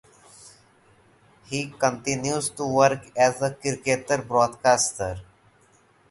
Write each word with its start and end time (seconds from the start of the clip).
He 1.45 1.67
continues 1.69 2.49
to 2.49 2.65
work 2.65 3.05
as 3.15 3.39
a 3.39 3.53
cricket 3.53 4.27
broadcaster. 4.27 5.21